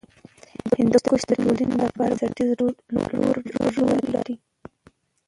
[0.79, 2.49] هندوکش د ټولنې لپاره بنسټیز
[3.81, 4.35] رول لري.